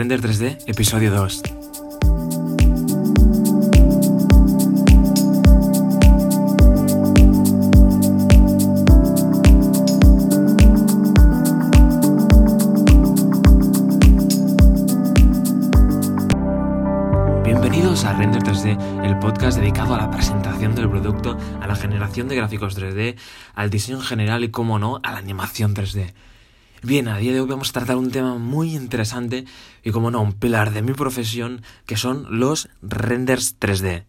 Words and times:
Render 0.00 0.22
3D, 0.22 0.56
episodio 0.64 1.10
2. 1.10 1.42
Bienvenidos 17.44 18.06
a 18.06 18.14
Render 18.14 18.42
3D, 18.42 19.04
el 19.04 19.18
podcast 19.18 19.58
dedicado 19.58 19.94
a 19.94 19.98
la 19.98 20.10
presentación 20.10 20.74
del 20.74 20.88
producto, 20.88 21.36
a 21.60 21.66
la 21.66 21.76
generación 21.76 22.26
de 22.28 22.36
gráficos 22.36 22.74
3D, 22.74 23.16
al 23.54 23.68
diseño 23.68 23.98
en 23.98 24.04
general 24.04 24.44
y, 24.44 24.50
como 24.50 24.78
no, 24.78 25.00
a 25.02 25.12
la 25.12 25.18
animación 25.18 25.74
3D. 25.74 26.14
Bien, 26.82 27.08
a 27.08 27.18
día 27.18 27.34
de 27.34 27.42
hoy 27.42 27.46
vamos 27.46 27.68
a 27.68 27.72
tratar 27.74 27.96
un 27.96 28.10
tema 28.10 28.36
muy 28.36 28.74
interesante 28.74 29.44
y 29.84 29.90
como 29.90 30.10
no, 30.10 30.22
un 30.22 30.32
pilar 30.32 30.72
de 30.72 30.80
mi 30.80 30.94
profesión, 30.94 31.60
que 31.84 31.98
son 31.98 32.26
los 32.30 32.70
renders 32.80 33.60
3D. 33.60 34.04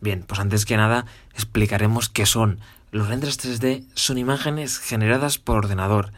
Bien, 0.00 0.24
pues 0.26 0.40
antes 0.40 0.64
que 0.64 0.78
nada 0.78 1.04
explicaremos 1.34 2.08
qué 2.08 2.24
son. 2.24 2.60
Los 2.92 3.08
renders 3.08 3.38
3D 3.38 3.84
son 3.94 4.16
imágenes 4.16 4.78
generadas 4.78 5.36
por 5.36 5.58
ordenador, 5.58 6.12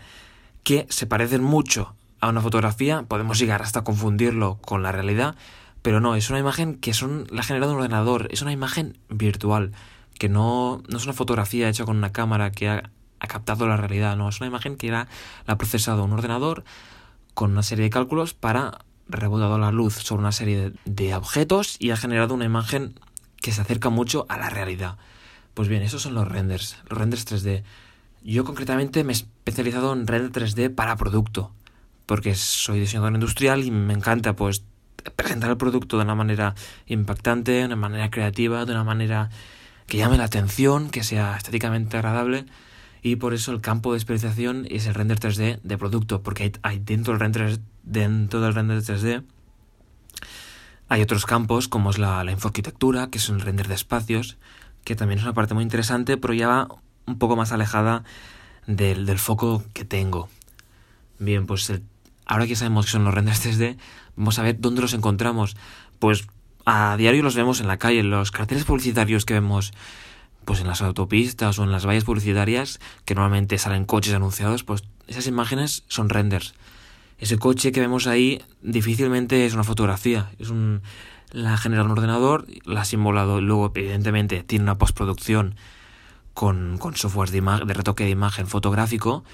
que 0.63 0.87
se 0.91 1.09
parecen 1.09 1.43
mucho 1.43 1.97
a 2.21 2.29
una 2.29 2.41
fotografía, 2.41 3.03
podemos 3.03 3.41
llegar 3.41 3.63
hasta 3.63 3.83
confundirlo 3.83 4.59
con 4.61 4.85
la 4.85 4.93
realidad, 4.93 5.35
pero 5.83 6.01
no, 6.01 6.15
es 6.15 6.31
una 6.31 6.39
imagen 6.39 6.77
que 6.77 6.95
son, 6.95 7.27
la 7.33 7.41
ha 7.41 7.45
generado 7.45 7.73
un 7.73 7.79
ordenador, 7.79 8.29
es 8.31 8.43
una 8.43 8.53
imagen 8.53 8.97
virtual, 9.09 9.73
que 10.21 10.29
no, 10.29 10.85
no 10.89 10.99
es 10.99 11.05
una 11.05 11.15
fotografía 11.15 11.69
hecha 11.69 11.85
con 11.85 11.97
una 11.97 12.13
cámara 12.13 12.53
que 12.53 12.69
ha 12.69 12.91
ha 13.21 13.27
captado 13.27 13.67
la 13.67 13.77
realidad, 13.77 14.17
no, 14.17 14.29
es 14.29 14.41
una 14.41 14.49
imagen 14.49 14.77
que 14.77 14.91
la, 14.91 15.09
la 15.47 15.55
ha 15.55 15.59
procesado 15.59 16.05
un 16.05 16.13
ordenador 16.13 16.65
con 17.35 17.53
una 17.53 17.63
serie 17.63 17.85
de 17.85 17.91
cálculos 17.91 18.35
para 18.35 18.79
rebotado 19.09 19.59
la 19.59 19.71
luz 19.71 19.95
sobre 19.95 20.21
una 20.21 20.33
serie 20.33 20.71
de, 20.71 20.73
de, 20.85 21.15
objetos 21.15 21.77
y 21.79 21.91
ha 21.91 21.97
generado 21.97 22.35
una 22.35 22.45
imagen 22.45 22.99
que 23.41 23.53
se 23.53 23.61
acerca 23.61 23.91
mucho 23.91 24.27
a 24.29 24.37
la 24.37 24.51
realidad. 24.51 24.97
Pues 25.55 25.69
bien, 25.69 25.83
esos 25.83 26.03
son 26.03 26.15
los 26.15 26.27
renders, 26.29 26.77
los 26.89 26.99
renders 26.99 27.27
3D. 27.27 27.63
Yo 28.23 28.45
concretamente 28.45 29.05
me 29.05 29.13
he 29.13 29.17
especializado 29.17 29.93
en 29.93 30.07
render 30.07 30.33
3D 30.33 30.75
para 30.75 30.97
producto, 30.97 31.53
porque 32.07 32.35
soy 32.35 32.81
diseñador 32.81 33.15
industrial 33.15 33.65
y 33.65 33.71
me 33.71 33.95
encanta 33.95 34.35
pues 34.35 34.65
presentar 35.15 35.51
el 35.51 35.57
producto 35.57 35.97
de 35.97 36.05
una 36.05 36.15
manera 36.15 36.55
impactante, 36.87 37.53
de 37.53 37.65
una 37.67 37.77
manera 37.77 38.11
creativa, 38.11 38.65
de 38.65 38.73
una 38.73 38.85
manera 38.85 39.31
que 39.87 39.99
llame 39.99 40.19
la 40.19 40.25
atención, 40.25 40.91
que 40.91 41.05
sea 41.05 41.37
estéticamente 41.37 41.97
agradable 41.97 42.47
y 43.07 43.15
por 43.15 43.35
eso 43.35 43.53
el 43.53 43.61
campo 43.61 43.93
de 43.93 43.99
especialización 43.99 44.67
es 44.69 44.89
el 44.89 44.95
render 44.95 45.21
3D 45.21 45.61
de 45.63 45.79
producto, 45.79 46.25
porque 46.25 46.53
hay, 46.63 46.81
dentro, 46.81 47.13
del 47.13 47.21
render, 47.21 47.61
dentro 47.85 48.41
del 48.41 48.53
render 48.53 48.83
3D 48.83 49.23
hay 50.89 51.03
otros 51.03 51.25
campos 51.25 51.69
como 51.69 51.91
es 51.91 51.99
la, 51.99 52.25
la 52.25 52.33
infoarquitectura, 52.33 53.09
que 53.09 53.19
es 53.19 53.29
el 53.29 53.41
render 53.41 53.69
de 53.69 53.77
espacios, 53.77 54.39
que 54.83 54.97
también 54.97 55.21
es 55.21 55.25
una 55.25 55.35
parte 55.35 55.55
muy 55.55 55.63
interesante, 55.63 56.17
pero 56.17 56.35
ya 56.35 56.49
va 56.49 56.69
un 57.07 57.17
poco 57.17 57.37
más 57.37 57.53
alejada 57.53 58.03
del, 58.67 59.07
del 59.07 59.21
foco 59.21 59.63
que 59.73 59.85
tengo. 59.85 60.29
Bien, 61.21 61.47
pues 61.47 61.73
ahora 62.25 62.49
que 62.49 62.57
sabemos 62.57 62.87
que 62.87 62.91
son 62.91 63.05
los 63.05 63.15
renders 63.15 63.47
3D, 63.47 63.77
vamos 64.17 64.41
a 64.41 64.43
ver 64.43 64.59
dónde 64.59 64.81
los 64.81 64.95
encontramos. 64.95 65.57
Pues 66.01 66.27
a 66.65 66.97
diario 66.97 67.23
los 67.23 67.37
vemos 67.37 67.61
en 67.61 67.69
la 67.69 67.77
calle, 67.77 68.01
en 68.01 68.11
los 68.11 68.33
carteles 68.33 68.65
publicitarios 68.65 69.25
que 69.25 69.35
vemos 69.35 69.73
pues 70.47 70.61
en 70.61 70.69
las 70.69 70.81
autopistas 70.81 71.59
o 71.59 71.65
en 71.65 71.73
las 71.73 71.85
vallas 71.85 72.05
publicitarias, 72.05 72.81
que 73.05 73.15
normalmente 73.15 73.59
salen 73.59 73.85
coches 73.85 74.15
anunciados, 74.15 74.65
pues 74.65 74.85
esas 75.09 75.27
imágenes 75.27 75.85
son 75.89 76.09
renders. 76.09 76.55
Ese 77.19 77.37
coche 77.37 77.73
que 77.73 77.81
vemos 77.81 78.07
ahí 78.07 78.41
difícilmente 78.63 79.45
es 79.45 79.55
una 79.55 79.65
fotografía, 79.65 80.31
es 80.39 80.49
un 80.49 80.81
la 81.33 81.55
ha 81.55 81.57
generado 81.57 81.87
un 81.87 81.93
ordenador, 81.93 82.47
la 82.65 82.83
ha 82.83 82.85
simulado, 82.85 83.41
luego 83.41 83.73
evidentemente 83.75 84.45
tiene 84.45 84.63
una 84.63 84.79
postproducción 84.79 85.57
con, 86.33 86.79
con 86.79 86.97
software 86.97 87.31
de, 87.31 87.41
de, 87.41 87.75
retoque 87.75 88.05
de 88.05 88.11
imagen 88.11 88.47
fotográfico, 88.47 89.25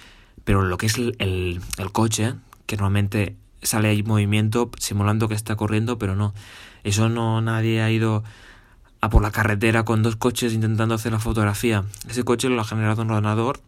pero 0.44 0.62
lo 0.62 0.78
que 0.78 0.86
es 0.86 0.96
el, 0.96 1.14
el, 1.18 1.60
el 1.76 1.92
coche, 1.92 2.34
que 2.64 2.76
normalmente 2.76 3.36
sale 3.60 3.88
ahí 3.88 4.02
movimiento 4.02 4.70
simulando 4.78 5.28
que 5.28 5.34
está 5.34 5.54
corriendo, 5.56 5.98
pero 5.98 6.16
no, 6.16 6.32
eso 6.84 7.10
no 7.10 7.42
nadie 7.42 7.82
ha 7.82 7.90
ido 7.90 8.24
a 9.02 9.10
por 9.10 9.20
la 9.20 9.32
carretera 9.32 9.84
con 9.84 10.02
dos 10.02 10.14
coches 10.14 10.52
intentando 10.52 10.94
hacer 10.94 11.10
la 11.10 11.18
fotografía. 11.18 11.84
Ese 12.08 12.22
coche 12.22 12.48
lo 12.48 12.60
ha 12.60 12.64
generado 12.64 13.02
un 13.02 13.10
ordenador 13.10 13.60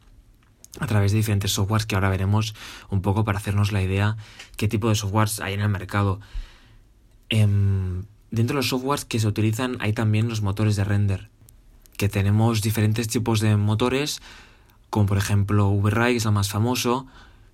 a 0.79 0.87
través 0.87 1.11
de 1.11 1.19
diferentes 1.19 1.53
softwares 1.53 1.87
que 1.87 1.97
ahora 1.97 2.09
veremos 2.09 2.55
un 2.89 3.03
poco 3.03 3.25
para 3.25 3.39
hacernos 3.39 3.73
la 3.73 3.83
idea 3.83 4.17
qué 4.57 4.69
tipo 4.69 4.89
de 4.89 4.95
softwares 4.95 5.41
hay 5.41 5.55
en 5.55 5.61
el 5.61 5.69
mercado. 5.69 6.21
Eh, 7.31 7.49
dentro 8.31 8.55
de 8.55 8.59
los 8.61 8.69
softwares 8.69 9.05
que 9.05 9.19
se 9.19 9.27
utilizan 9.27 9.77
hay 9.81 9.93
también 9.93 10.29
los 10.29 10.41
motores 10.41 10.77
de 10.77 10.85
render, 10.85 11.29
que 11.97 12.09
tenemos 12.09 12.63
diferentes 12.63 13.09
tipos 13.09 13.41
de 13.41 13.57
motores, 13.57 14.23
como 14.89 15.07
por 15.07 15.19
ejemplo 15.19 15.69
VRay, 15.71 16.13
que 16.13 16.19
es 16.19 16.27
el 16.27 16.33
más 16.33 16.49
famoso, 16.49 17.07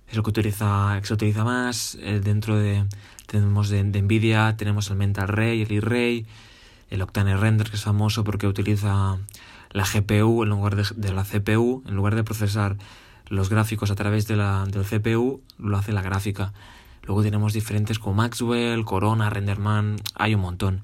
es 0.07 0.15
lo 0.15 0.21
que, 0.21 0.29
utiliza, 0.29 0.99
se 1.01 1.13
utiliza 1.15 1.43
más. 1.43 1.97
Eh, 2.01 2.21
dentro 2.23 2.57
de 2.57 2.85
tenemos 3.25 3.69
de, 3.69 3.83
Nvidia, 3.83 4.55
tenemos 4.55 4.91
el 4.91 4.97
Mental 4.97 5.27
Ray, 5.27 5.63
el 5.63 5.71
E-Ray, 5.71 6.27
el 6.91 7.01
Octane 7.01 7.35
Render, 7.35 7.69
que 7.69 7.77
es 7.77 7.83
famoso 7.83 8.23
porque 8.23 8.45
utiliza 8.45 9.17
la 9.71 9.85
GPU 9.85 10.43
en 10.43 10.49
lugar 10.49 10.75
de, 10.75 11.13
la 11.13 11.23
CPU, 11.23 11.83
en 11.87 11.95
lugar 11.95 12.15
de 12.15 12.23
procesar 12.23 12.77
los 13.27 13.49
gráficos 13.49 13.89
a 13.89 13.95
través 13.95 14.27
de 14.27 14.35
la, 14.35 14.65
del 14.65 14.83
CPU, 14.83 15.41
lo 15.57 15.77
hace 15.77 15.93
la 15.93 16.01
gráfica. 16.01 16.53
Luego 17.03 17.23
tenemos 17.23 17.53
diferentes 17.53 17.97
como 17.97 18.15
Maxwell, 18.15 18.85
Corona, 18.85 19.29
Renderman, 19.29 19.95
hay 20.15 20.35
un 20.35 20.41
montón. 20.41 20.81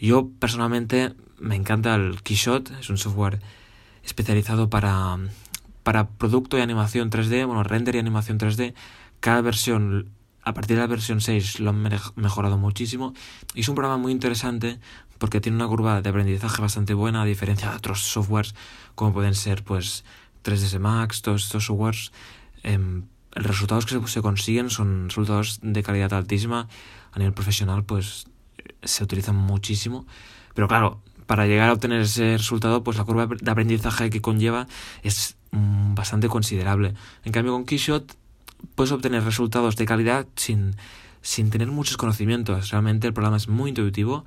Yo 0.00 0.30
personalmente 0.38 1.14
me 1.38 1.56
encanta 1.56 1.96
el 1.96 2.22
Keyshot, 2.22 2.70
es 2.78 2.88
un 2.88 2.96
software 2.96 3.40
especializado 4.04 4.70
para, 4.70 5.18
para 5.82 6.08
producto 6.08 6.56
y 6.56 6.60
animación 6.60 7.10
3D, 7.10 7.46
bueno, 7.46 7.64
render 7.64 7.96
y 7.96 7.98
animación 7.98 8.38
3D. 8.38 8.74
Cada 9.20 9.40
versión 9.40 10.08
a 10.42 10.54
partir 10.54 10.76
de 10.76 10.82
la 10.82 10.86
versión 10.86 11.20
6 11.20 11.60
lo 11.60 11.70
han 11.70 11.82
mejorado 12.16 12.58
muchísimo. 12.58 13.14
Y 13.54 13.60
es 13.60 13.68
un 13.68 13.74
programa 13.74 14.00
muy 14.00 14.12
interesante 14.12 14.78
porque 15.18 15.40
tiene 15.40 15.56
una 15.56 15.66
curva 15.66 16.00
de 16.00 16.08
aprendizaje 16.08 16.62
bastante 16.62 16.94
buena 16.94 17.22
a 17.22 17.24
diferencia 17.24 17.70
de 17.70 17.76
otros 17.76 18.00
softwares 18.00 18.54
como 18.94 19.12
pueden 19.12 19.34
ser 19.34 19.64
pues 19.64 20.04
3ds 20.44 20.78
Max, 20.78 21.22
todos 21.22 21.44
estos 21.44 21.66
softwares. 21.66 22.12
Eh, 22.62 22.78
los 23.34 23.46
resultados 23.46 23.84
que 23.86 23.98
se, 23.98 24.06
se, 24.06 24.22
consiguen 24.22 24.70
son 24.70 25.08
resultados 25.08 25.60
de 25.62 25.82
calidad 25.82 26.12
altísima. 26.14 26.68
A 27.12 27.18
nivel 27.18 27.34
profesional 27.34 27.84
pues 27.84 28.26
se 28.82 29.04
utilizan 29.04 29.36
muchísimo. 29.36 30.06
Pero 30.54 30.68
claro 30.68 31.02
para 31.28 31.46
llegar 31.46 31.68
a 31.68 31.74
obtener 31.74 32.00
ese 32.00 32.38
resultado 32.38 32.82
pues 32.82 32.96
la 32.96 33.04
curva 33.04 33.26
de 33.26 33.50
aprendizaje 33.50 34.08
que 34.08 34.22
conlleva 34.22 34.66
es 35.02 35.36
mm, 35.50 35.94
bastante 35.94 36.26
considerable. 36.28 36.94
En 37.22 37.32
cambio 37.32 37.52
con 37.52 37.66
Keyshot 37.66 38.16
puedes 38.74 38.92
obtener 38.92 39.24
resultados 39.24 39.76
de 39.76 39.86
calidad 39.86 40.26
sin, 40.36 40.76
sin 41.22 41.50
tener 41.50 41.68
muchos 41.68 41.96
conocimientos. 41.96 42.70
Realmente 42.70 43.06
el 43.06 43.12
programa 43.12 43.36
es 43.36 43.48
muy 43.48 43.70
intuitivo 43.70 44.24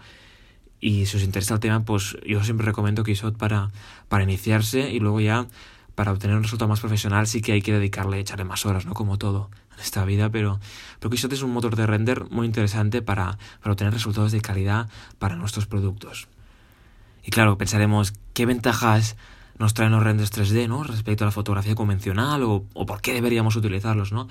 y 0.79 1.05
si 1.05 1.17
os 1.17 1.23
interesa 1.23 1.53
el 1.53 1.59
tema, 1.59 1.83
pues 1.85 2.17
yo 2.25 2.43
siempre 2.43 2.65
recomiendo 2.65 3.03
Keyshot 3.03 3.37
para, 3.37 3.69
para 4.09 4.23
iniciarse 4.23 4.91
y 4.91 4.99
luego 4.99 5.21
ya 5.21 5.47
para 5.95 6.11
obtener 6.11 6.35
un 6.35 6.43
resultado 6.43 6.69
más 6.69 6.79
profesional 6.79 7.27
sí 7.27 7.41
que 7.41 7.51
hay 7.51 7.61
que 7.61 7.73
dedicarle, 7.73 8.19
echarle 8.19 8.45
más 8.45 8.65
horas, 8.65 8.85
¿no? 8.85 8.93
Como 8.93 9.17
todo 9.17 9.51
en 9.75 9.81
esta 9.81 10.03
vida, 10.05 10.29
pero, 10.29 10.59
pero 10.99 11.13
es 11.13 11.41
un 11.43 11.51
motor 11.51 11.75
de 11.75 11.85
render 11.85 12.29
muy 12.31 12.47
interesante 12.47 13.01
para, 13.01 13.37
para 13.61 13.73
obtener 13.73 13.93
resultados 13.93 14.31
de 14.31 14.41
calidad 14.41 14.89
para 15.19 15.35
nuestros 15.35 15.67
productos. 15.67 16.27
Y 17.23 17.29
claro, 17.29 17.57
pensaremos, 17.57 18.13
¿qué 18.33 18.45
ventajas 18.45 19.15
nos 19.61 19.73
traen 19.73 19.91
los 19.91 20.03
renders 20.03 20.33
3D, 20.33 20.67
¿no? 20.67 20.83
Respecto 20.83 21.23
a 21.23 21.27
la 21.27 21.31
fotografía 21.31 21.75
convencional 21.75 22.43
o, 22.43 22.65
por 22.85 23.01
qué 23.01 23.13
deberíamos 23.13 23.55
utilizarlos, 23.55 24.11
¿no? 24.11 24.27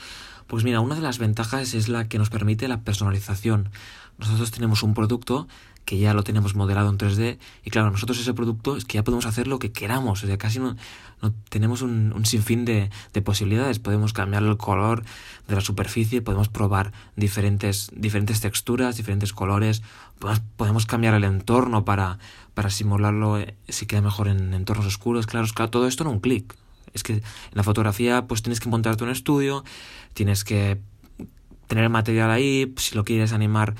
Pues 0.47 0.65
mira, 0.65 0.81
una 0.81 0.97
de 0.97 1.01
las 1.01 1.19
ventajas 1.19 1.75
es 1.75 1.89
la 1.89 2.09
que 2.09 2.19
nos 2.19 2.31
permite 2.31 2.69
la 2.69 2.81
personalización. 2.81 3.71
Nosotros 4.19 4.51
tenemos 4.51 4.83
un 4.83 4.93
producto 4.93 5.47
que 5.85 5.99
ya 5.99 6.15
lo 6.15 6.23
tenemos 6.23 6.55
modelado 6.55 6.89
en 6.91 6.99
3D 6.99 7.39
y 7.65 7.71
claro, 7.71 7.91
nosotros 7.91 8.19
ese 8.21 8.35
producto 8.35 8.77
es 8.77 8.85
que 8.85 8.95
ya 8.95 9.05
podemos 9.05 9.27
hacer 9.27 9.47
lo 9.47 9.59
que 9.59 9.73
queramos, 9.73 10.23
o 10.23 10.27
sea, 10.27 10.39
casi 10.39 10.59
no, 10.59 10.77
no 11.23 11.33
tenemos 11.49 11.83
un, 11.83 12.13
un, 12.15 12.27
sinfín 12.27 12.65
de, 12.65 12.91
de, 13.13 13.23
posibilidades, 13.23 13.79
podemos 13.79 14.13
cambiar 14.13 14.43
el 14.43 14.57
color 14.57 15.03
de 15.49 15.55
la 15.55 15.61
superficie, 15.61 16.23
podemos 16.23 16.49
probar 16.49 16.93
diferentes, 17.17 17.91
diferentes 17.95 18.41
texturas, 18.41 18.97
diferentes 18.97 19.33
colores, 19.33 19.83
podemos, 20.19 20.43
podemos 20.57 20.87
cambiar 20.87 21.15
el 21.15 21.25
entorno 21.25 21.85
para, 21.85 22.19
para 22.55 22.71
simularlo 22.71 23.39
eh, 23.39 23.57
si 23.69 23.87
queda 23.87 24.03
mejor 24.03 24.29
en 24.29 24.55
entornos 24.55 24.87
oscuros, 24.87 25.27
claros, 25.27 25.53
claro, 25.53 25.71
todo 25.71 25.87
esto 25.87 26.05
en 26.05 26.11
un 26.11 26.21
clic. 26.21 26.55
Es 26.93 27.03
que 27.03 27.15
en 27.15 27.23
la 27.53 27.63
fotografía 27.63 28.27
pues 28.27 28.43
tienes 28.43 28.61
que 28.61 28.69
montarte 28.69 29.05
un 29.05 29.11
estudio, 29.11 29.65
tienes 30.13 30.45
que 30.45 30.81
tener 31.67 31.85
el 31.85 31.91
material 31.91 32.31
ahí, 32.31 32.73
si 32.77 32.97
lo 32.97 33.05
quieres 33.05 33.33
animar 33.33 33.75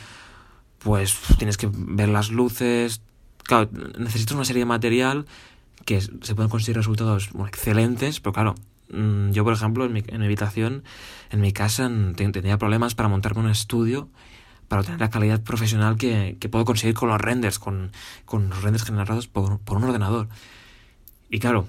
pues 0.83 1.17
tienes 1.39 1.57
que 1.57 1.69
ver 1.73 2.09
las 2.09 2.31
luces. 2.31 3.03
Claro, 3.45 3.71
necesitas 3.99 4.35
una 4.35 4.45
serie 4.45 4.61
de 4.61 4.67
material 4.67 5.27
que 5.85 6.01
se 6.01 6.35
pueden 6.35 6.51
conseguir 6.51 6.77
resultados 6.77 7.31
excelentes, 7.47 8.21
pero 8.21 8.33
claro, 8.33 8.55
mm, 8.93 9.31
yo 9.31 9.45
por 9.45 9.53
ejemplo 9.53 9.85
en 9.85 9.93
mi, 9.93 10.03
en 10.07 10.21
mi 10.21 10.27
habitación, 10.27 10.85
en 11.31 11.41
mi 11.41 11.53
casa, 11.53 11.91
tenía 12.17 12.59
problemas 12.59 12.95
para 12.95 13.09
montarme 13.09 13.41
un 13.41 13.51
estudio 13.51 14.09
para 14.71 14.83
obtener 14.83 15.01
la 15.01 15.11
calidad 15.11 15.43
profesional 15.43 15.97
que, 15.97 16.37
puedo 16.49 16.65
conseguir 16.65 16.95
con 16.95 17.09
los 17.09 17.21
renders, 17.21 17.59
con, 17.59 17.91
los 18.31 18.63
renders 18.63 18.85
generados 18.85 19.27
por, 19.27 19.59
por 19.59 19.79
un 19.79 19.83
ordenador. 19.83 20.29
Y 21.29 21.41
claro, 21.41 21.67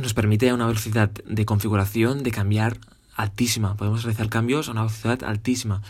nos 0.00 0.12
permite 0.12 0.52
una 0.52 0.66
velocidad 0.66 1.10
de 1.10 1.44
configuración 1.44 2.24
de 2.24 2.32
cambiar 2.32 2.78
altísima. 3.14 3.76
Podemos 3.76 4.02
realizar 4.02 4.28
cambios 4.30 4.66
a 4.66 4.72
una 4.72 4.82
velocidad 4.82 5.22
altísima. 5.22 5.80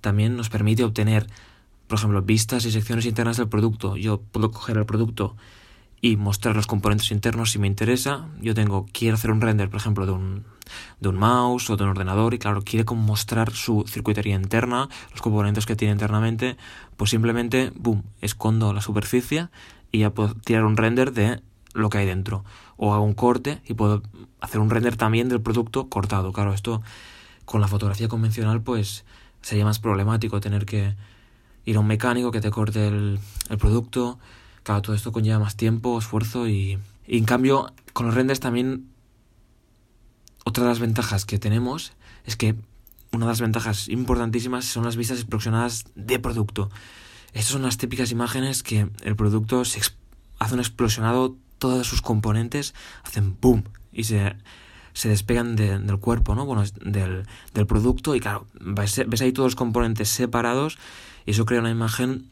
También 0.00 0.36
nos 0.36 0.48
permite 0.48 0.82
obtener, 0.82 1.28
por 1.90 1.98
ejemplo, 1.98 2.22
vistas 2.22 2.64
y 2.66 2.70
secciones 2.70 3.04
internas 3.04 3.36
del 3.36 3.48
producto. 3.48 3.96
Yo 3.96 4.20
puedo 4.20 4.52
coger 4.52 4.76
el 4.76 4.86
producto 4.86 5.34
y 6.00 6.16
mostrar 6.16 6.54
los 6.54 6.68
componentes 6.68 7.10
internos 7.10 7.50
si 7.50 7.58
me 7.58 7.66
interesa. 7.66 8.28
Yo 8.40 8.54
tengo, 8.54 8.86
quiero 8.92 9.16
hacer 9.16 9.32
un 9.32 9.40
render, 9.40 9.70
por 9.70 9.80
ejemplo, 9.80 10.06
de 10.06 10.12
un, 10.12 10.44
de 11.00 11.08
un 11.08 11.16
mouse 11.16 11.68
o 11.68 11.76
de 11.76 11.82
un 11.82 11.90
ordenador 11.90 12.32
y 12.32 12.38
claro, 12.38 12.62
quiere 12.62 12.84
mostrar 12.94 13.50
su 13.50 13.84
circuitería 13.88 14.36
interna, 14.36 14.88
los 15.10 15.20
componentes 15.20 15.66
que 15.66 15.74
tiene 15.74 15.90
internamente, 15.90 16.56
pues 16.96 17.10
simplemente, 17.10 17.72
boom, 17.74 18.04
escondo 18.20 18.72
la 18.72 18.82
superficie 18.82 19.48
y 19.90 19.98
ya 19.98 20.10
puedo 20.10 20.34
tirar 20.34 20.66
un 20.66 20.76
render 20.76 21.12
de 21.12 21.42
lo 21.74 21.90
que 21.90 21.98
hay 21.98 22.06
dentro. 22.06 22.44
O 22.76 22.94
hago 22.94 23.02
un 23.02 23.14
corte 23.14 23.62
y 23.66 23.74
puedo 23.74 24.04
hacer 24.40 24.60
un 24.60 24.70
render 24.70 24.96
también 24.96 25.28
del 25.28 25.40
producto 25.40 25.88
cortado. 25.88 26.32
Claro, 26.32 26.54
esto 26.54 26.82
con 27.44 27.60
la 27.60 27.66
fotografía 27.66 28.06
convencional 28.06 28.62
pues 28.62 29.04
sería 29.42 29.64
más 29.64 29.80
problemático 29.80 30.40
tener 30.40 30.66
que 30.66 30.94
ir 31.70 31.76
a 31.76 31.80
un 31.80 31.86
mecánico 31.86 32.30
que 32.30 32.40
te 32.40 32.50
corte 32.50 32.88
el, 32.88 33.18
el 33.48 33.58
producto. 33.58 34.18
Claro, 34.62 34.82
todo 34.82 34.96
esto 34.96 35.12
conlleva 35.12 35.38
más 35.38 35.56
tiempo, 35.56 35.98
esfuerzo 35.98 36.48
y, 36.48 36.78
en 37.06 37.24
cambio 37.24 37.72
con 37.92 38.06
los 38.06 38.14
renders 38.14 38.40
también 38.40 38.88
otra 40.44 40.64
de 40.64 40.70
las 40.70 40.78
ventajas 40.80 41.24
que 41.24 41.38
tenemos 41.38 41.92
es 42.24 42.36
que 42.36 42.54
una 43.12 43.26
de 43.26 43.32
las 43.32 43.40
ventajas 43.40 43.88
importantísimas 43.88 44.64
son 44.64 44.84
las 44.84 44.96
vistas 44.96 45.18
explosionadas 45.18 45.84
de 45.94 46.18
producto. 46.18 46.70
Estas 47.32 47.52
son 47.52 47.62
las 47.62 47.78
típicas 47.78 48.10
imágenes 48.12 48.62
que 48.62 48.88
el 49.02 49.16
producto 49.16 49.64
se 49.64 49.80
hace 50.38 50.54
un 50.54 50.60
explosionado 50.60 51.36
todos 51.58 51.86
sus 51.86 52.02
componentes 52.02 52.74
hacen 53.04 53.36
boom 53.40 53.64
y 53.92 54.04
se, 54.04 54.34
se 54.92 55.08
despegan 55.08 55.56
del 55.56 55.98
cuerpo, 55.98 56.34
¿no? 56.34 56.46
Bueno, 56.46 56.64
del, 56.80 57.26
del 57.54 57.66
producto 57.66 58.14
y 58.14 58.20
claro, 58.20 58.46
ves, 58.60 59.02
ves, 59.06 59.20
ahí 59.20 59.32
todos 59.32 59.48
los 59.48 59.56
componentes 59.56 60.08
separados 60.08 60.78
y 61.30 61.32
eso 61.32 61.46
crea 61.46 61.60
una 61.60 61.70
imagen 61.70 62.24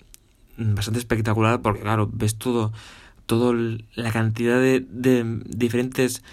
bastante 0.56 0.98
espectacular 0.98 1.62
porque 1.62 1.82
claro, 1.82 2.10
ves 2.12 2.34
todo, 2.34 2.72
todo 3.26 3.54
la 3.94 4.10
cantidad 4.10 4.60
de, 4.60 4.84
diferentes 5.46 6.24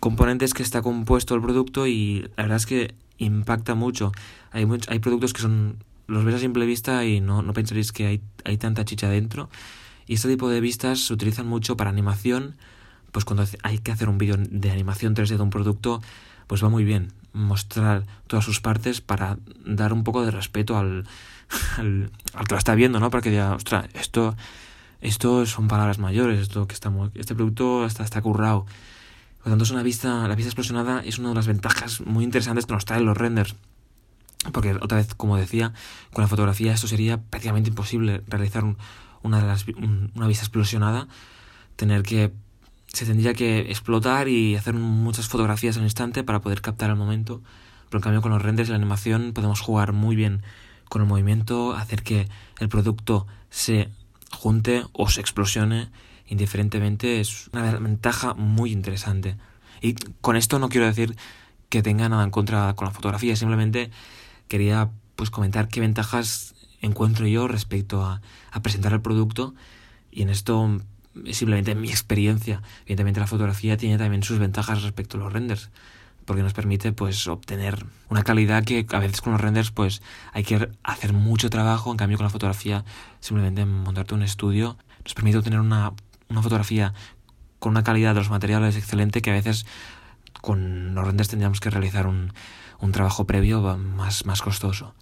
componentes 0.00 0.54
que 0.54 0.62
está 0.62 0.80
compuesto 0.80 1.34
el 1.34 1.42
producto 1.42 1.86
y 1.86 2.22
la 2.38 2.44
verdad 2.44 2.56
es 2.56 2.64
que 2.64 2.94
impacta 3.18 3.74
mucho. 3.74 4.12
Hay, 4.50 4.66
hay 4.88 4.98
productos 4.98 5.34
que 5.34 5.42
son 5.42 5.76
los 6.06 6.24
ves 6.24 6.36
a 6.36 6.38
simple 6.38 6.64
vista 6.64 7.04
y 7.04 7.20
no, 7.20 7.42
no 7.42 7.52
pensaréis 7.52 7.92
que 7.92 8.06
hay, 8.06 8.22
hay 8.46 8.56
tanta 8.56 8.86
chicha 8.86 9.10
dentro. 9.10 9.50
Y 10.06 10.14
este 10.14 10.28
tipo 10.28 10.48
de 10.48 10.62
vistas 10.62 11.00
se 11.00 11.12
utilizan 11.12 11.46
mucho 11.46 11.76
para 11.76 11.90
animación, 11.90 12.54
pues 13.12 13.26
cuando 13.26 13.44
hay 13.62 13.76
que 13.76 13.92
hacer 13.92 14.08
un 14.08 14.16
vídeo 14.16 14.38
de 14.38 14.70
animación 14.70 15.14
3D 15.14 15.36
de 15.36 15.42
un 15.42 15.50
producto, 15.50 16.00
pues 16.46 16.64
va 16.64 16.70
muy 16.70 16.84
bien 16.84 17.12
mostrar 17.36 18.04
todas 18.26 18.44
sus 18.44 18.60
partes 18.60 19.00
para 19.00 19.38
dar 19.64 19.92
un 19.92 20.04
poco 20.04 20.24
de 20.24 20.30
respeto 20.30 20.76
al, 20.76 21.06
al, 21.76 22.10
que 22.46 22.54
lo 22.54 22.58
está 22.58 22.74
viendo, 22.74 22.98
¿no? 22.98 23.10
Para 23.10 23.22
que 23.22 23.30
diga, 23.30 23.54
ostras, 23.54 23.86
esto, 23.94 24.34
esto 25.00 25.46
son 25.46 25.68
palabras 25.68 25.98
mayores, 25.98 26.40
esto 26.40 26.66
que 26.66 26.74
estamos, 26.74 27.10
este 27.14 27.34
producto 27.34 27.84
está, 27.84 28.04
está 28.04 28.20
currado. 28.22 28.64
Por 29.38 29.46
lo 29.46 29.52
tanto, 29.52 29.64
es 29.64 29.70
una 29.70 29.82
vista, 29.82 30.26
la 30.26 30.34
vista 30.34 30.48
explosionada 30.48 31.02
es 31.04 31.18
una 31.18 31.28
de 31.28 31.34
las 31.34 31.46
ventajas 31.46 32.00
muy 32.00 32.24
interesantes 32.24 32.66
que 32.66 32.72
nos 32.72 32.84
traen 32.84 33.04
los 33.04 33.16
renders. 33.16 33.54
Porque 34.52 34.74
otra 34.74 34.98
vez, 34.98 35.14
como 35.14 35.36
decía, 35.36 35.72
con 36.12 36.22
la 36.22 36.28
fotografía 36.28 36.72
esto 36.72 36.86
sería 36.86 37.20
prácticamente 37.20 37.68
imposible 37.68 38.22
realizar 38.28 38.64
un, 38.64 38.76
una, 39.22 39.56
una 40.14 40.26
vista 40.26 40.44
explosionada, 40.44 41.08
tener 41.76 42.02
que 42.02 42.32
se 42.96 43.04
tendría 43.04 43.34
que 43.34 43.60
explotar 43.60 44.26
y 44.26 44.56
hacer 44.56 44.72
muchas 44.72 45.28
fotografías 45.28 45.76
al 45.76 45.82
instante 45.82 46.24
para 46.24 46.40
poder 46.40 46.62
captar 46.62 46.88
el 46.88 46.96
momento. 46.96 47.42
Pero 47.90 47.98
en 47.98 48.02
cambio 48.02 48.22
con 48.22 48.32
los 48.32 48.40
renders 48.40 48.70
y 48.70 48.72
la 48.72 48.76
animación 48.76 49.34
podemos 49.34 49.60
jugar 49.60 49.92
muy 49.92 50.16
bien 50.16 50.42
con 50.88 51.02
el 51.02 51.08
movimiento, 51.08 51.74
hacer 51.74 52.02
que 52.02 52.26
el 52.58 52.70
producto 52.70 53.26
se 53.50 53.90
junte 54.32 54.82
o 54.94 55.10
se 55.10 55.20
explosione 55.20 55.90
indiferentemente. 56.26 57.20
Es 57.20 57.48
una 57.52 57.70
ventaja 57.78 58.32
muy 58.32 58.72
interesante. 58.72 59.36
Y 59.82 59.92
con 60.22 60.36
esto 60.36 60.58
no 60.58 60.70
quiero 60.70 60.86
decir 60.86 61.16
que 61.68 61.82
tenga 61.82 62.08
nada 62.08 62.24
en 62.24 62.30
contra 62.30 62.72
con 62.76 62.86
la 62.86 62.94
fotografía, 62.94 63.36
simplemente 63.36 63.90
quería 64.48 64.88
pues 65.16 65.28
comentar 65.28 65.68
qué 65.68 65.80
ventajas 65.80 66.54
encuentro 66.80 67.26
yo 67.26 67.46
respecto 67.46 68.06
a, 68.06 68.22
a 68.52 68.62
presentar 68.62 68.94
el 68.94 69.02
producto 69.02 69.54
y 70.10 70.22
en 70.22 70.30
esto 70.30 70.80
es 70.95 70.95
simplemente 71.32 71.74
mi 71.74 71.88
experiencia. 71.88 72.62
Evidentemente 72.82 73.20
la 73.20 73.26
fotografía 73.26 73.76
tiene 73.76 73.98
también 73.98 74.22
sus 74.22 74.38
ventajas 74.38 74.82
respecto 74.82 75.16
a 75.16 75.20
los 75.20 75.32
renders 75.32 75.70
porque 76.24 76.42
nos 76.42 76.52
permite 76.52 76.92
pues 76.92 77.28
obtener 77.28 77.86
una 78.10 78.24
calidad 78.24 78.64
que 78.64 78.84
a 78.90 78.98
veces 78.98 79.20
con 79.20 79.32
los 79.32 79.40
renders 79.40 79.70
pues 79.70 80.02
hay 80.32 80.42
que 80.42 80.68
hacer 80.82 81.12
mucho 81.12 81.50
trabajo, 81.50 81.92
en 81.92 81.96
cambio 81.96 82.18
con 82.18 82.24
la 82.24 82.30
fotografía 82.30 82.84
simplemente 83.20 83.64
montarte 83.64 84.14
un 84.14 84.24
estudio 84.24 84.76
nos 85.04 85.14
permite 85.14 85.38
obtener 85.38 85.60
una, 85.60 85.92
una 86.28 86.42
fotografía 86.42 86.92
con 87.60 87.70
una 87.70 87.84
calidad 87.84 88.12
de 88.12 88.20
los 88.20 88.28
materiales 88.28 88.76
excelente 88.76 89.22
que 89.22 89.30
a 89.30 89.34
veces 89.34 89.66
con 90.40 90.96
los 90.96 91.06
renders 91.06 91.28
tendríamos 91.28 91.60
que 91.60 91.70
realizar 91.70 92.08
un, 92.08 92.32
un 92.80 92.92
trabajo 92.92 93.24
previo 93.24 93.62
más, 93.78 94.26
más 94.26 94.42
costoso. 94.42 94.94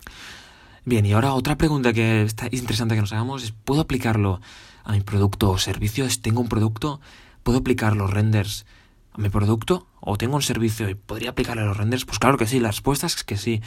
Bien, 0.85 1.07
y 1.07 1.13
ahora 1.13 1.33
otra 1.33 1.57
pregunta 1.57 1.95
que 1.95 2.23
está 2.23 2.49
interesante 2.51 2.95
que 2.95 3.01
nos 3.01 3.13
hagamos 3.13 3.43
es, 3.43 3.53
¿puedo 3.53 3.81
aplicarlo 3.81 4.41
a 4.85 4.93
mi 4.93 5.01
producto 5.01 5.51
o 5.51 5.59
servicio? 5.59 6.07
¿Tengo 6.21 6.41
un 6.41 6.49
producto? 6.49 7.01
¿Puedo 7.43 7.59
aplicar 7.59 7.97
los 7.97 8.11
renders 8.11 8.67
a 9.13 9.19
mi 9.21 9.29
producto? 9.29 9.87
¿O 10.01 10.17
tengo 10.17 10.37
un 10.37 10.43
servicio 10.43 10.89
y 10.89 10.95
podría 10.95 11.31
aplicarle 11.31 11.65
los 11.65 11.77
renders? 11.77 12.05
Pues 12.05 12.19
claro 12.19 12.39
que 12.39 12.47
sí, 12.47 12.61
la 12.61 12.69
respuesta 12.69 13.07
es 13.07 13.25
que 13.25 13.37
sí. 13.37 13.63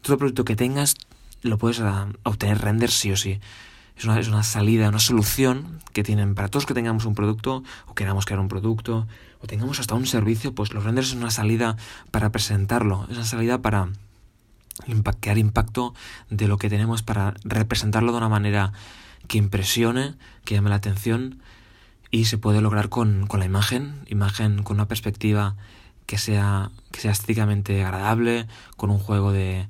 Todo 0.00 0.18
producto 0.18 0.44
que 0.44 0.56
tengas 0.56 0.94
lo 1.42 1.58
puedes 1.58 1.80
ah, 1.80 2.08
obtener 2.22 2.60
renders 2.60 2.94
sí 2.94 3.12
o 3.12 3.16
sí. 3.16 3.40
Es 3.96 4.04
una, 4.04 4.18
es 4.18 4.28
una 4.28 4.42
salida, 4.42 4.88
una 4.88 4.98
solución 4.98 5.80
que 5.92 6.02
tienen 6.02 6.34
para 6.34 6.48
todos 6.48 6.66
que 6.66 6.74
tengamos 6.74 7.04
un 7.04 7.14
producto 7.14 7.62
o 7.86 7.94
queramos 7.94 8.24
crear 8.24 8.40
un 8.40 8.48
producto 8.48 9.06
o 9.40 9.46
tengamos 9.46 9.78
hasta 9.78 9.94
un 9.94 10.06
servicio, 10.06 10.54
pues 10.54 10.72
los 10.72 10.82
renders 10.82 11.08
es 11.08 11.14
una 11.14 11.30
salida 11.30 11.76
para 12.10 12.30
presentarlo, 12.30 13.06
es 13.08 13.16
una 13.16 13.26
salida 13.26 13.62
para 13.62 13.90
crear 15.20 15.38
impacto 15.38 15.94
de 16.30 16.48
lo 16.48 16.58
que 16.58 16.68
tenemos 16.68 17.02
para 17.02 17.34
representarlo 17.44 18.12
de 18.12 18.18
una 18.18 18.28
manera 18.28 18.72
que 19.28 19.38
impresione, 19.38 20.14
que 20.44 20.54
llame 20.54 20.70
la 20.70 20.76
atención 20.76 21.40
y 22.10 22.26
se 22.26 22.38
puede 22.38 22.60
lograr 22.60 22.88
con, 22.88 23.26
con 23.26 23.40
la 23.40 23.46
imagen, 23.46 23.94
imagen 24.06 24.62
con 24.62 24.76
una 24.76 24.88
perspectiva 24.88 25.56
que 26.06 26.18
sea, 26.18 26.70
que 26.92 27.00
sea 27.00 27.12
estéticamente 27.12 27.82
agradable, 27.84 28.46
con 28.76 28.90
un 28.90 28.98
juego 28.98 29.32
de, 29.32 29.68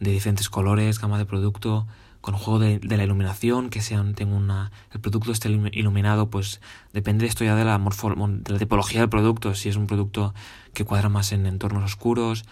de 0.00 0.10
diferentes 0.10 0.48
colores, 0.48 1.00
gama 1.00 1.18
de 1.18 1.26
producto, 1.26 1.86
con 2.22 2.34
un 2.34 2.40
juego 2.40 2.60
de, 2.60 2.78
de 2.78 2.96
la 2.96 3.04
iluminación, 3.04 3.68
que 3.68 3.82
sea, 3.82 4.02
tenga 4.14 4.36
una, 4.36 4.70
el 4.92 5.00
producto 5.00 5.32
esté 5.32 5.50
iluminado, 5.50 6.30
pues 6.30 6.60
depende 6.92 7.26
esto 7.26 7.44
ya 7.44 7.56
de 7.56 7.64
la, 7.64 7.78
de 7.78 8.52
la 8.52 8.58
tipología 8.58 9.00
del 9.00 9.08
producto, 9.08 9.54
si 9.54 9.68
es 9.68 9.76
un 9.76 9.88
producto 9.88 10.32
que 10.72 10.84
cuadra 10.84 11.08
más 11.08 11.32
en 11.32 11.46
entornos 11.46 11.82
oscuros, 11.82 12.44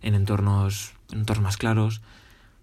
en 0.00 0.14
entornos, 0.14 0.94
en 1.12 1.20
entornos 1.20 1.44
más 1.44 1.56
claros, 1.58 2.00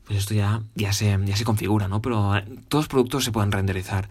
pues 0.08 0.20
esto 0.20 0.34
ya, 0.34 0.62
ya, 0.74 0.94
se, 0.94 1.20
ya 1.26 1.36
se 1.36 1.44
configura, 1.44 1.88
¿no? 1.88 2.02
Pero 2.02 2.36
eh, 2.36 2.46
todos 2.70 2.86
los 2.86 2.88
productos 2.88 3.26
se 3.26 3.32
pueden 3.32 3.52
renderizar. 3.52 4.10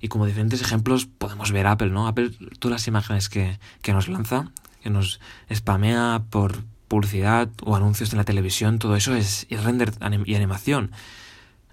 Y 0.00 0.08
como 0.08 0.26
diferentes 0.26 0.60
ejemplos 0.60 1.06
podemos 1.06 1.50
ver 1.50 1.66
Apple, 1.66 1.90
¿no? 1.90 2.06
Apple, 2.06 2.30
todas 2.58 2.72
las 2.72 2.86
imágenes 2.86 3.28
que, 3.28 3.58
que 3.82 3.92
nos 3.92 4.08
lanza, 4.08 4.50
que 4.82 4.90
nos 4.90 5.20
spamea 5.52 6.22
por 6.30 6.62
publicidad 6.86 7.48
o 7.64 7.74
anuncios 7.74 8.12
en 8.12 8.18
la 8.18 8.24
televisión, 8.24 8.78
todo 8.78 8.94
eso 8.94 9.14
es, 9.14 9.46
render 9.50 9.92
y 10.26 10.34
animación. 10.34 10.92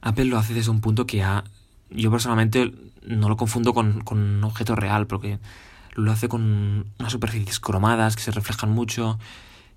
Apple 0.01 0.25
lo 0.25 0.37
hace 0.37 0.53
desde 0.53 0.71
un 0.71 0.81
punto 0.81 1.05
que 1.05 1.17
ya, 1.17 1.43
yo 1.89 2.11
personalmente 2.11 2.73
no 3.05 3.29
lo 3.29 3.37
confundo 3.37 3.73
con, 3.73 4.01
con 4.01 4.19
un 4.19 4.43
objeto 4.43 4.75
real, 4.75 5.05
porque 5.05 5.39
lo 5.93 6.11
hace 6.11 6.27
con 6.27 6.85
unas 6.99 7.11
superficies 7.11 7.59
cromadas 7.59 8.15
que 8.15 8.21
se 8.21 8.31
reflejan 8.31 8.71
mucho 8.71 9.19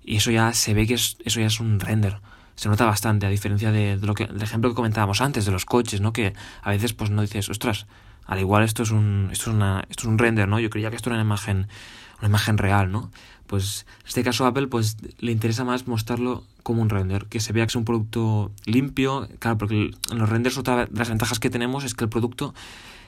y 0.03 0.17
eso 0.17 0.31
ya 0.31 0.53
se 0.53 0.73
ve 0.73 0.87
que 0.87 0.95
es, 0.95 1.17
eso 1.23 1.39
ya 1.39 1.47
es 1.47 1.59
un 1.59 1.79
render. 1.79 2.19
Se 2.59 2.67
nota 2.67 2.83
bastante, 2.83 3.25
a 3.25 3.29
diferencia 3.29 3.71
de, 3.71 3.97
lo 4.01 4.13
que, 4.13 4.23
el 4.25 4.41
ejemplo 4.41 4.69
que 4.69 4.75
comentábamos 4.75 5.21
antes, 5.21 5.45
de 5.45 5.51
los 5.53 5.63
coches, 5.63 6.01
¿no? 6.01 6.11
Que 6.11 6.33
a 6.61 6.71
veces 6.71 6.91
pues 6.91 7.09
no 7.09 7.21
dices, 7.21 7.47
ostras, 7.47 7.87
al 8.25 8.37
igual 8.37 8.65
esto 8.65 8.83
es 8.83 8.91
un, 8.91 9.29
esto 9.31 9.49
es 9.49 9.55
una, 9.55 9.85
esto 9.89 10.01
es 10.01 10.07
un 10.09 10.17
render, 10.17 10.49
¿no? 10.49 10.59
Yo 10.59 10.69
creía 10.69 10.89
que 10.89 10.97
esto 10.97 11.09
era 11.09 11.15
una 11.15 11.23
imagen, 11.23 11.69
una 12.17 12.27
imagen 12.27 12.57
real, 12.57 12.91
¿no? 12.91 13.11
Pues 13.47 13.85
en 14.01 14.07
este 14.09 14.25
caso 14.25 14.45
Apple 14.45 14.67
pues 14.67 14.97
le 15.19 15.31
interesa 15.31 15.63
más 15.63 15.87
mostrarlo 15.87 16.43
como 16.61 16.81
un 16.81 16.89
render, 16.89 17.27
que 17.27 17.39
se 17.39 17.53
vea 17.53 17.65
que 17.65 17.69
es 17.69 17.77
un 17.77 17.85
producto 17.85 18.51
limpio, 18.65 19.29
claro, 19.39 19.57
porque 19.57 19.91
en 20.11 20.17
los 20.17 20.27
renders 20.27 20.57
otra 20.57 20.85
de 20.87 20.97
las 20.97 21.07
ventajas 21.07 21.39
que 21.39 21.49
tenemos 21.49 21.85
es 21.85 21.93
que 21.93 22.03
el 22.03 22.09
producto 22.09 22.53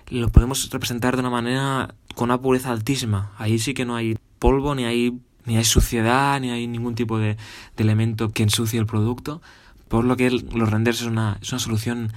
lo 0.10 0.30
podemos 0.30 0.70
representar 0.70 1.16
de 1.18 1.20
una 1.20 1.30
manera 1.30 1.94
con 2.16 2.30
una 2.30 2.40
pureza 2.40 2.72
altísima. 2.72 3.34
Ahí 3.38 3.60
sí 3.60 3.74
que 3.74 3.84
no 3.84 3.98
hay 3.98 4.18
polvo 4.40 4.76
ni 4.76 4.86
hay 4.86 5.20
ni 5.46 5.58
hay 5.58 5.64
suciedad, 5.64 6.40
ni 6.40 6.52
hay 6.52 6.68
ningún 6.68 6.96
tipo 6.96 7.18
de, 7.18 7.38
elemento 7.78 8.30
que 8.30 8.44
ensucie 8.44 8.80
el 8.80 8.86
producto, 8.86 9.42
Por 9.88 10.06
lo 10.06 10.16
que 10.16 10.30
los 10.30 10.70
renders 10.70 11.02
es 11.02 11.08
una, 11.08 11.38
es 11.42 11.52
una 11.52 11.60
solución 11.60 12.14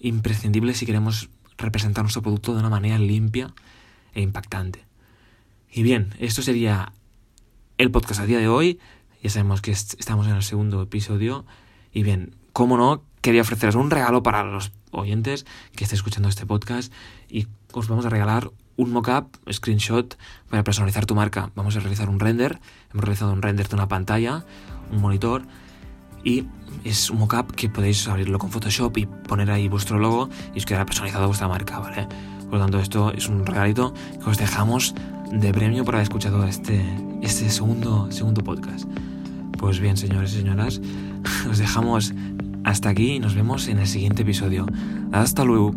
imprescindible 0.00 0.74
si 0.74 0.86
queremos 0.86 1.28
representar 1.58 2.02
nuestro 2.04 2.22
producto 2.22 2.54
de 2.54 2.60
una 2.60 2.70
manera 2.70 2.98
limpia 2.98 3.54
e 4.14 4.22
impactante. 4.22 4.84
Y 5.70 5.82
bien, 5.82 6.14
esto 6.18 6.42
sería 6.42 6.92
el 7.78 7.90
podcast 7.90 8.20
a 8.20 8.26
día 8.26 8.38
de 8.38 8.48
hoy. 8.48 8.78
Ya 9.22 9.30
sabemos 9.30 9.62
que 9.62 9.70
estamos 9.70 10.26
en 10.26 10.34
el 10.34 10.42
segundo 10.42 10.82
episodio. 10.82 11.46
Y 11.92 12.02
bien, 12.02 12.34
como 12.52 12.76
no, 12.76 13.04
quería 13.20 13.42
ofreceros 13.42 13.76
un 13.76 13.90
regalo 13.90 14.22
para 14.22 14.42
los 14.42 14.72
oyentes 14.90 15.46
que 15.74 15.84
estén 15.84 15.96
escuchando 15.96 16.28
este 16.28 16.44
podcast. 16.44 16.92
Y 17.28 17.46
os 17.72 17.88
vamos 17.88 18.04
a 18.04 18.10
regalar 18.10 18.50
un 18.76 18.92
mockup, 18.92 19.36
screenshot, 19.50 20.16
para 20.48 20.64
personalizar 20.64 21.06
tu 21.06 21.14
marca. 21.14 21.50
Vamos 21.54 21.76
a 21.76 21.80
realizar 21.80 22.08
un 22.08 22.20
render. 22.20 22.60
Hemos 22.92 23.04
realizado 23.04 23.32
un 23.32 23.42
render 23.42 23.68
de 23.68 23.74
una 23.74 23.88
pantalla, 23.88 24.44
un 24.90 25.00
monitor. 25.00 25.42
Y 26.24 26.46
es 26.84 27.10
un 27.10 27.18
mockup 27.18 27.52
que 27.52 27.68
podéis 27.68 28.06
abrirlo 28.08 28.38
con 28.38 28.50
Photoshop 28.50 28.96
y 28.98 29.06
poner 29.06 29.50
ahí 29.50 29.68
vuestro 29.68 29.98
logo 29.98 30.28
y 30.54 30.58
os 30.58 30.66
quedará 30.66 30.86
personalizado 30.86 31.26
vuestra 31.26 31.48
marca, 31.48 31.78
¿vale? 31.78 32.06
Por 32.42 32.58
lo 32.58 32.60
tanto, 32.60 32.78
esto 32.80 33.12
es 33.12 33.28
un 33.28 33.46
regalito 33.46 33.94
que 34.22 34.30
os 34.30 34.38
dejamos 34.38 34.94
de 35.32 35.52
premio 35.52 35.84
por 35.84 35.94
haber 35.94 36.04
escuchado 36.04 36.44
este, 36.44 36.84
este 37.22 37.48
segundo, 37.50 38.10
segundo 38.10 38.44
podcast. 38.44 38.86
Pues 39.58 39.80
bien, 39.80 39.96
señores 39.96 40.34
y 40.34 40.38
señoras, 40.38 40.80
os 41.50 41.58
dejamos 41.58 42.12
hasta 42.64 42.90
aquí 42.90 43.14
y 43.14 43.18
nos 43.20 43.34
vemos 43.34 43.68
en 43.68 43.78
el 43.78 43.86
siguiente 43.86 44.22
episodio. 44.22 44.66
Hasta 45.12 45.44
luego. 45.44 45.74